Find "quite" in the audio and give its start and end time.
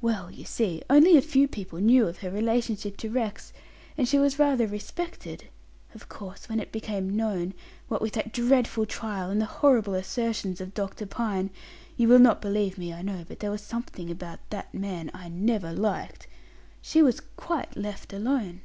17.36-17.76